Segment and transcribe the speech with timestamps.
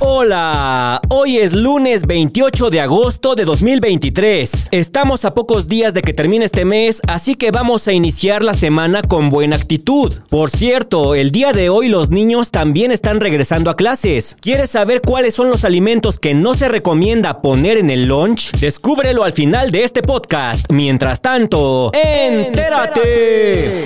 [0.00, 4.68] Hola, hoy es lunes 28 de agosto de 2023.
[4.70, 8.54] Estamos a pocos días de que termine este mes, así que vamos a iniciar la
[8.54, 10.12] semana con buena actitud.
[10.30, 14.36] Por cierto, el día de hoy los niños también están regresando a clases.
[14.40, 18.52] ¿Quieres saber cuáles son los alimentos que no se recomienda poner en el lunch?
[18.52, 20.70] Descúbrelo al final de este podcast.
[20.70, 23.84] Mientras tanto, entérate.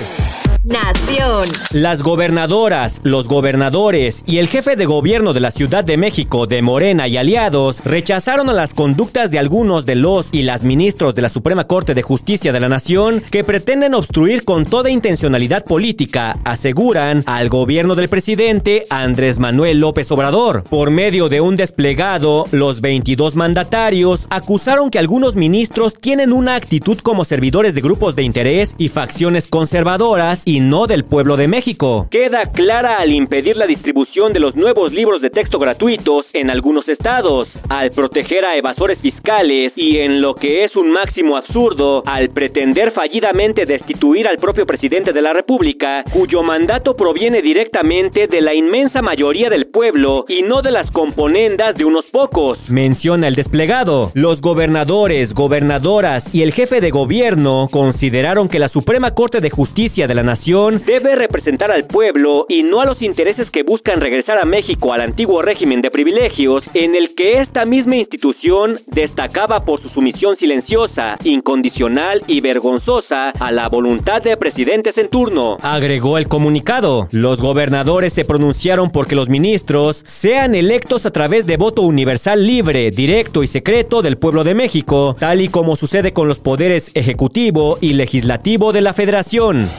[0.63, 1.43] Nación.
[1.73, 6.61] Las gobernadoras, los gobernadores y el jefe de gobierno de la Ciudad de México de
[6.61, 11.21] Morena y aliados rechazaron a las conductas de algunos de los y las ministros de
[11.21, 16.39] la Suprema Corte de Justicia de la Nación que pretenden obstruir con toda intencionalidad política,
[16.45, 20.63] aseguran al gobierno del presidente Andrés Manuel López Obrador.
[20.63, 26.99] Por medio de un desplegado, los 22 mandatarios acusaron que algunos ministros tienen una actitud
[26.99, 32.07] como servidores de grupos de interés y facciones conservadoras y no del pueblo de México.
[32.11, 36.89] Queda clara al impedir la distribución de los nuevos libros de texto gratuitos en algunos
[36.89, 42.29] estados, al proteger a evasores fiscales y en lo que es un máximo absurdo, al
[42.29, 48.53] pretender fallidamente destituir al propio presidente de la República, cuyo mandato proviene directamente de la
[48.53, 52.69] inmensa mayoría del pueblo y no de las componendas de unos pocos.
[52.69, 54.11] Menciona el desplegado.
[54.13, 60.07] Los gobernadores, gobernadoras y el jefe de gobierno consideraron que la Suprema Corte de Justicia
[60.07, 64.39] de la Nación debe representar al pueblo y no a los intereses que buscan regresar
[64.39, 69.81] a México al antiguo régimen de privilegios en el que esta misma institución destacaba por
[69.81, 75.57] su sumisión silenciosa, incondicional y vergonzosa a la voluntad de presidentes en turno.
[75.61, 77.07] Agregó el comunicado.
[77.11, 82.91] Los gobernadores se pronunciaron porque los ministros sean electos a través de voto universal libre,
[82.91, 87.77] directo y secreto del pueblo de México, tal y como sucede con los poderes ejecutivo
[87.79, 89.69] y legislativo de la federación.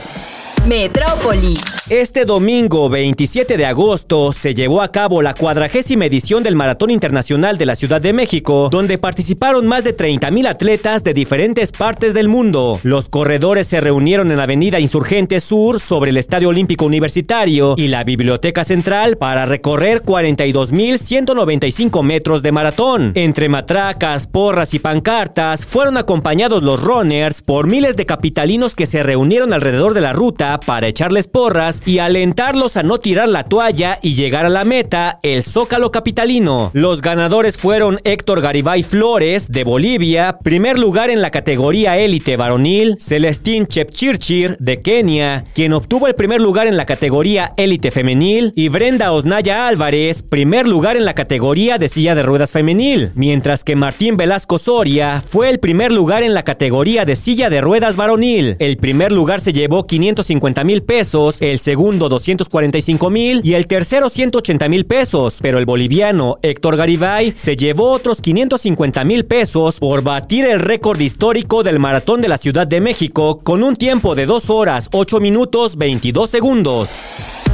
[0.65, 1.74] Metrópoli.
[1.89, 7.59] Este domingo 27 de agosto se llevó a cabo la cuadragésima edición del Maratón Internacional
[7.59, 12.27] de la Ciudad de México, donde participaron más de 30.000 atletas de diferentes partes del
[12.27, 12.79] mundo.
[12.81, 18.03] Los corredores se reunieron en Avenida Insurgente Sur sobre el Estadio Olímpico Universitario y la
[18.03, 23.11] Biblioteca Central para recorrer 42.195 metros de maratón.
[23.13, 29.03] Entre matracas, porras y pancartas fueron acompañados los runners por miles de capitalinos que se
[29.03, 33.99] reunieron alrededor de la ruta para echarles porras y alentarlos a no tirar la toalla
[34.01, 36.71] y llegar a la meta, el Zócalo Capitalino.
[36.73, 42.97] Los ganadores fueron Héctor Garibay Flores, de Bolivia, primer lugar en la categoría élite varonil,
[42.99, 48.69] Celestín Chepchirchir, de Kenia, quien obtuvo el primer lugar en la categoría élite femenil, y
[48.69, 53.75] Brenda Osnaya Álvarez, primer lugar en la categoría de silla de ruedas femenil, mientras que
[53.75, 58.55] Martín Velasco Soria fue el primer lugar en la categoría de silla de ruedas varonil.
[58.59, 64.09] El primer lugar se llevó 550 mil pesos, el segundo 245 mil y el tercero
[64.09, 70.03] 180 mil pesos, pero el boliviano Héctor Garibay se llevó otros 550 mil pesos por
[70.03, 74.27] batir el récord histórico del maratón de la Ciudad de México con un tiempo de
[74.27, 76.99] 2 horas 8 minutos 22 segundos.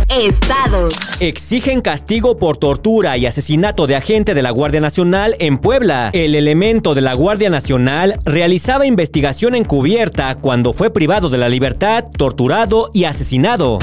[0.10, 0.94] Estados.
[1.22, 6.10] Exigen castigo por tortura y asesinato de agente de la Guardia Nacional en Puebla.
[6.12, 12.04] El elemento de la Guardia Nacional realizaba investigación encubierta cuando fue privado de la libertad,
[12.18, 13.80] torturado y asesinado.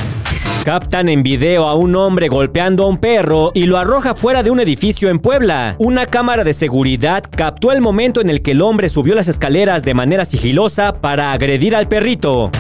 [0.69, 4.51] Captan en video a un hombre golpeando a un perro y lo arroja fuera de
[4.51, 5.75] un edificio en Puebla.
[5.79, 9.83] Una cámara de seguridad captó el momento en el que el hombre subió las escaleras
[9.83, 12.51] de manera sigilosa para agredir al perrito.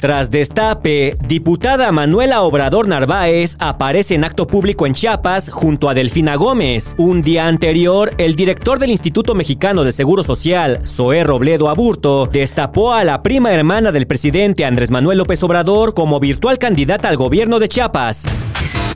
[0.00, 6.36] Tras destape, diputada Manuela Obrador Narváez aparece en acto público en Chiapas junto a Delfina
[6.36, 6.94] Gómez.
[6.98, 12.92] Un día anterior, el director del Instituto Mexicano de Seguro Social, Zoé Robledo Aburto, destapó
[12.92, 17.58] a la prima hermana del presidente Andrés Manuel López Obrador como virtual candidata al gobierno
[17.58, 18.26] de Chiapas.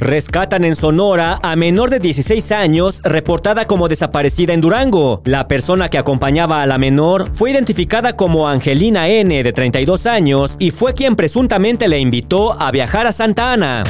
[0.03, 5.23] Rescatan en Sonora a menor de 16 años reportada como desaparecida en Durango.
[5.25, 10.57] La persona que acompañaba a la menor fue identificada como Angelina N de 32 años
[10.59, 13.85] y fue quien presuntamente le invitó a viajar a Santa Ana.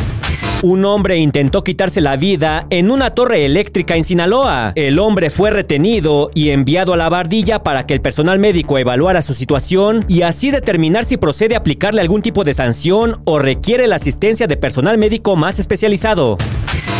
[0.62, 4.72] Un hombre intentó quitarse la vida en una torre eléctrica en Sinaloa.
[4.76, 9.22] El hombre fue retenido y enviado a la bardilla para que el personal médico evaluara
[9.22, 13.88] su situación y así determinar si procede a aplicarle algún tipo de sanción o requiere
[13.88, 16.38] la asistencia de personal médico más especializado.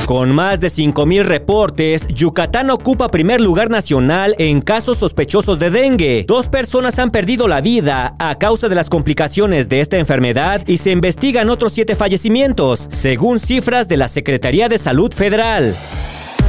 [0.06, 6.24] Con más de 5.000 reportes, Yucatán ocupa primer lugar nacional en casos sospechosos de dengue.
[6.26, 10.78] Dos personas han perdido la vida a causa de las complicaciones de esta enfermedad y
[10.78, 15.76] se investigan otros siete fallecimientos, según cifras de la Secretaría de Salud Federal.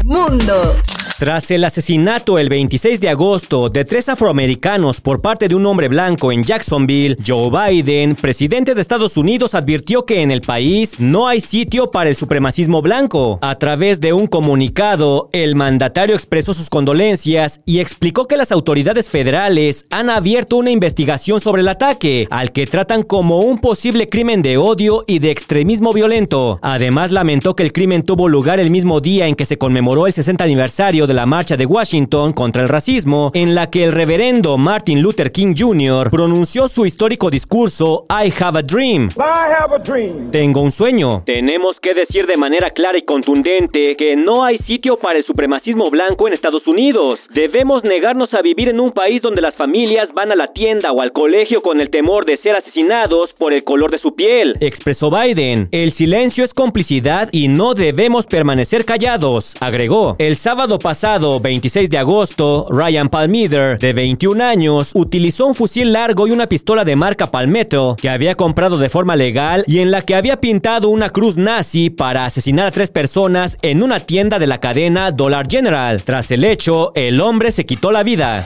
[0.04, 0.76] Mundo.
[1.24, 5.88] Tras el asesinato el 26 de agosto de tres afroamericanos por parte de un hombre
[5.88, 11.30] blanco en Jacksonville, Joe Biden, presidente de Estados Unidos, advirtió que en el país no
[11.30, 13.40] hay sitio para el supremacismo blanco.
[13.42, 19.10] A través de un comunicado, el mandatario expresó sus condolencias y explicó que las autoridades
[19.10, 24.42] federales han abierto una investigación sobre el ataque, al que tratan como un posible crimen
[24.42, 26.60] de odio y de extremismo violento.
[26.62, 30.12] Además, lamentó que el crimen tuvo lugar el mismo día en que se conmemoró el
[30.12, 34.58] 60 aniversario de la marcha de Washington contra el racismo, en la que el reverendo
[34.58, 36.10] Martin Luther King Jr.
[36.10, 39.10] pronunció su histórico discurso I have a dream.
[40.32, 41.24] Tengo un sueño.
[41.26, 45.90] Tenemos que decir de manera clara y contundente que no hay sitio para el supremacismo
[45.90, 47.20] blanco en Estados Unidos.
[47.34, 51.02] Debemos negarnos a vivir en un país donde las familias van a la tienda o
[51.02, 54.54] al colegio con el temor de ser asesinados por el color de su piel.
[54.60, 55.70] Expresó Biden.
[55.72, 60.16] El silencio es complicidad y no debemos permanecer callados, agregó.
[60.20, 66.28] El sábado pasado, 26 de agosto, Ryan Palmeder, de 21 años, utilizó un fusil largo
[66.28, 70.04] y una pistola de marca Palmetto que había comprado de forma legal y en la
[70.04, 74.48] que había pintado una cruz nazi para asesinar a tres personas en una tienda de
[74.48, 76.02] la cadena Dollar General.
[76.04, 78.46] Tras el hecho, el hombre se quitó la vida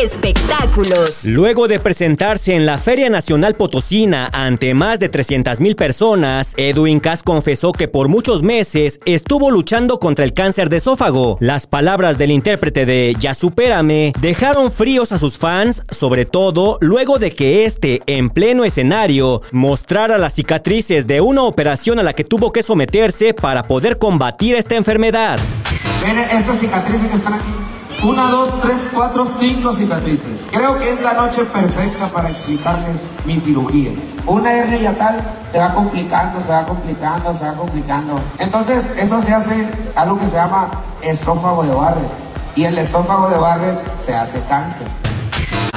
[0.00, 1.24] espectáculos.
[1.24, 7.00] Luego de presentarse en la Feria Nacional Potosina ante más de 300 mil personas, Edwin
[7.00, 11.38] Cass confesó que por muchos meses estuvo luchando contra el cáncer de esófago.
[11.40, 17.18] Las palabras del intérprete de Ya supérame dejaron fríos a sus fans, sobre todo luego
[17.18, 22.24] de que este, en pleno escenario, mostrara las cicatrices de una operación a la que
[22.24, 25.38] tuvo que someterse para poder combatir esta enfermedad.
[26.02, 27.65] Ven estas cicatrices que están aquí.
[28.06, 30.44] Una, dos, tres, cuatro, cinco cicatrices.
[30.52, 33.90] Creo que es la noche perfecta para explicarles mi cirugía.
[34.26, 35.16] Una hernia yatal
[35.50, 38.14] se va complicando, se va complicando, se va complicando.
[38.38, 40.70] Entonces, eso se hace algo que se llama
[41.02, 42.12] esófago de Barrett.
[42.54, 44.86] Y el esófago de Barrett se hace cáncer.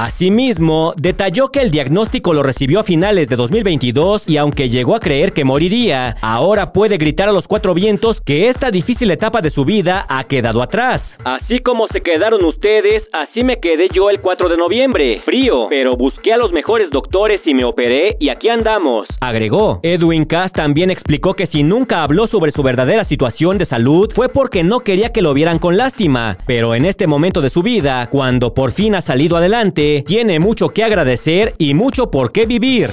[0.02, 5.02] Asimismo, detalló que el diagnóstico lo recibió a finales de 2022 y aunque llegó a
[5.02, 9.50] creer que moriría, ahora puede gritar a los cuatro vientos que esta difícil etapa de
[9.50, 11.18] su vida ha quedado atrás.
[11.26, 15.22] Así como se quedaron ustedes, así me quedé yo el 4 de noviembre.
[15.26, 19.06] Frío, pero busqué a los mejores doctores y me operé y aquí andamos.
[19.20, 19.82] Agregó.
[19.84, 24.30] Edwin Cass también explicó que si nunca habló sobre su verdadera situación de salud fue
[24.30, 28.08] porque no quería que lo vieran con lástima, pero en este momento de su vida,
[28.10, 32.90] cuando por fin ha salido adelante, tiene mucho que agradecer y mucho por qué vivir.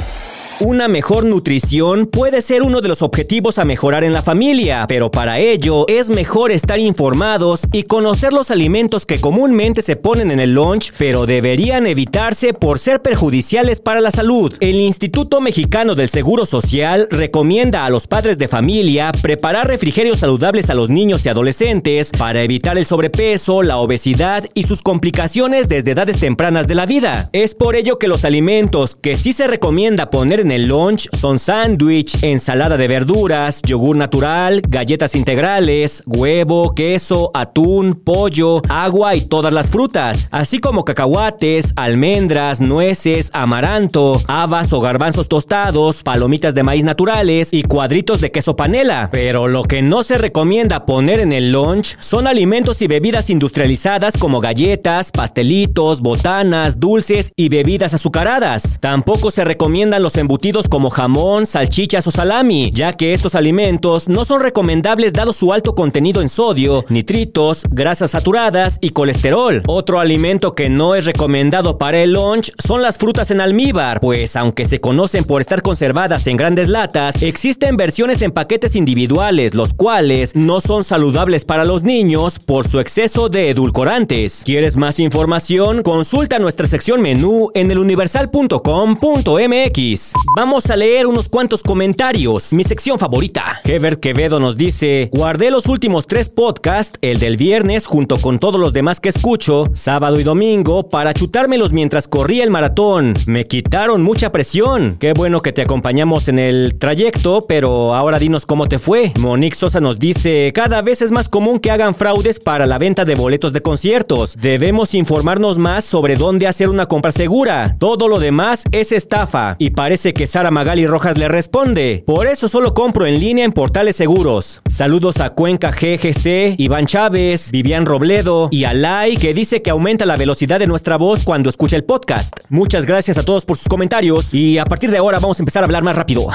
[0.61, 5.11] Una mejor nutrición puede ser uno de los objetivos a mejorar en la familia, pero
[5.11, 10.41] para ello es mejor estar informados y conocer los alimentos que comúnmente se ponen en
[10.41, 14.55] el lunch, pero deberían evitarse por ser perjudiciales para la salud.
[14.61, 20.71] El Instituto Mexicano del Seguro Social recomienda a los padres de familia preparar refrigerios saludables
[20.71, 25.91] a los niños y adolescentes para evitar el sobrepeso, la obesidad y sus complicaciones desde
[25.91, 27.29] edades tempranas de la vida.
[27.35, 31.09] Es por ello que los alimentos que sí se recomienda poner en en el lunch
[31.13, 39.23] son sándwich, ensalada de verduras, yogur natural, galletas integrales, huevo, queso, atún, pollo, agua y
[39.23, 46.63] todas las frutas, así como cacahuates, almendras, nueces, amaranto, habas o garbanzos tostados, palomitas de
[46.63, 49.09] maíz naturales y cuadritos de queso panela.
[49.11, 54.17] Pero lo que no se recomienda poner en el lunch son alimentos y bebidas industrializadas
[54.17, 58.79] como galletas, pastelitos, botanas, dulces y bebidas azucaradas.
[58.81, 60.36] Tampoco se recomiendan los embutidos
[60.69, 65.75] como jamón, salchichas o salami, ya que estos alimentos no son recomendables dado su alto
[65.75, 69.63] contenido en sodio, nitritos, grasas saturadas y colesterol.
[69.67, 74.37] Otro alimento que no es recomendado para el lunch son las frutas en almíbar, pues
[74.37, 79.75] aunque se conocen por estar conservadas en grandes latas, existen versiones en paquetes individuales, los
[79.75, 84.43] cuales no son saludables para los niños por su exceso de edulcorantes.
[84.45, 85.83] ¿Quieres más información?
[85.83, 90.26] Consulta nuestra sección menú en eluniversal.com.mx.
[90.35, 92.53] Vamos a leer unos cuantos comentarios.
[92.53, 93.61] Mi sección favorita.
[93.65, 98.61] Heber Quevedo nos dice: Guardé los últimos tres podcasts, el del viernes junto con todos
[98.61, 103.15] los demás que escucho, sábado y domingo, para chutármelos mientras corría el maratón.
[103.27, 104.97] Me quitaron mucha presión.
[104.99, 109.13] Qué bueno que te acompañamos en el trayecto, pero ahora dinos cómo te fue.
[109.19, 113.05] Monique Sosa nos dice: Cada vez es más común que hagan fraudes para la venta
[113.05, 114.37] de boletos de conciertos.
[114.37, 117.77] Debemos informarnos más sobre dónde hacer una compra segura.
[117.79, 122.03] Todo lo demás es estafa y parece que Sara Magali Rojas le responde.
[122.07, 124.63] Por eso solo compro en línea en portales seguros.
[124.67, 130.07] Saludos a Cuenca GGC, Iván Chávez, Vivian Robledo y a Lai que dice que aumenta
[130.07, 132.33] la velocidad de nuestra voz cuando escucha el podcast.
[132.49, 135.63] Muchas gracias a todos por sus comentarios y a partir de ahora vamos a empezar
[135.63, 136.27] a hablar más rápido.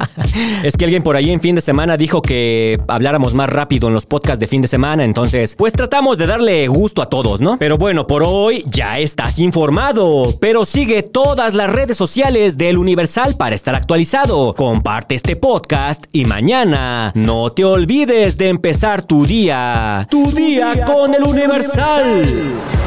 [0.62, 3.94] es que alguien por ahí en fin de semana dijo que habláramos más rápido en
[3.94, 7.58] los podcasts de fin de semana, entonces pues tratamos de darle gusto a todos, ¿no?
[7.58, 12.76] Pero bueno, por hoy ya estás informado, pero sigue todas las redes sociales del
[13.14, 14.54] Universal para estar actualizado.
[14.54, 20.06] Comparte este podcast y mañana no te olvides de empezar tu día.
[20.10, 22.24] Tu, día, con, el Universal.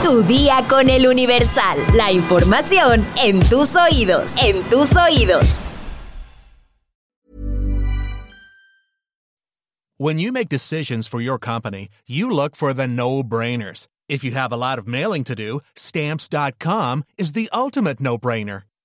[0.04, 1.78] Tu día con el Universal.
[1.94, 4.36] La información en tus oídos.
[4.44, 5.46] En tus oídos.
[10.00, 13.88] When you make decisions for your company, you look for the no-brainers.
[14.08, 18.64] If you have a lot of mailing to do, stamps.com is the ultimate no-brainer.